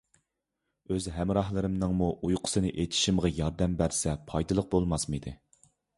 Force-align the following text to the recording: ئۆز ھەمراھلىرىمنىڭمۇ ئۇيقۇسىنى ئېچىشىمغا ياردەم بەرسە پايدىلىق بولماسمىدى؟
ئۆز 0.93 1.07
ھەمراھلىرىمنىڭمۇ 1.17 2.07
ئۇيقۇسىنى 2.29 2.71
ئېچىشىمغا 2.85 3.31
ياردەم 3.41 3.77
بەرسە 3.83 4.17
پايدىلىق 4.33 4.71
بولماسمىدى؟ 4.73 5.37